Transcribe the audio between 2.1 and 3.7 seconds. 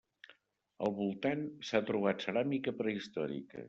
ceràmica prehistòrica.